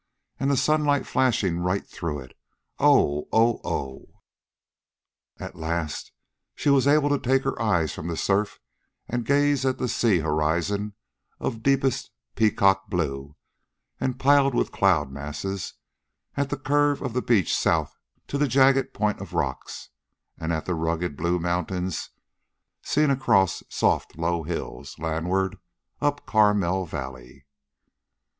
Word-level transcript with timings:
And 0.39 0.49
the 0.49 0.57
sunlight 0.57 1.05
flashing 1.05 1.59
right 1.59 1.85
through 1.85 2.21
it! 2.21 2.35
Oh! 2.79 3.27
Oh! 3.31 3.61
Oh!" 3.63 4.21
At 5.37 5.55
last 5.55 6.11
she 6.55 6.71
was 6.71 6.87
able 6.87 7.07
to 7.09 7.19
take 7.19 7.43
her 7.43 7.61
eyes 7.61 7.93
from 7.93 8.07
the 8.07 8.17
surf 8.17 8.59
and 9.07 9.23
gaze 9.27 9.63
at 9.63 9.77
the 9.77 9.87
sea 9.87 10.17
horizon 10.17 10.95
of 11.39 11.61
deepest 11.61 12.09
peacock 12.35 12.89
blue 12.89 13.35
and 13.99 14.19
piled 14.19 14.55
with 14.55 14.71
cloud 14.71 15.11
masses, 15.11 15.75
at 16.35 16.49
the 16.49 16.57
curve 16.57 17.03
of 17.03 17.13
the 17.13 17.21
beach 17.21 17.55
south 17.55 17.95
to 18.25 18.39
the 18.39 18.47
jagged 18.47 18.95
point 18.95 19.21
of 19.21 19.33
rocks, 19.33 19.89
and 20.35 20.51
at 20.51 20.65
the 20.65 20.73
rugged 20.73 21.15
blue 21.15 21.37
mountains 21.37 22.09
seen 22.81 23.11
across 23.11 23.61
soft 23.69 24.17
low 24.17 24.41
hills, 24.41 24.97
landward, 24.97 25.57
up 26.01 26.25
Carmel 26.25 26.87
Valley. 26.87 27.45